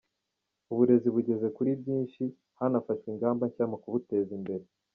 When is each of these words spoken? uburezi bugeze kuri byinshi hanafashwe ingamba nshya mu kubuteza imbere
uburezi 0.71 1.07
bugeze 1.15 1.47
kuri 1.55 1.69
byinshi 1.81 2.23
hanafashwe 2.59 3.07
ingamba 3.13 3.43
nshya 3.49 3.65
mu 3.71 3.77
kubuteza 3.83 4.31
imbere 4.39 4.65